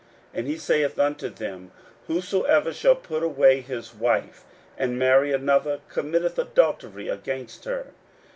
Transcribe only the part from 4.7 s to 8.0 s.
and marry another, committeth adultery against her.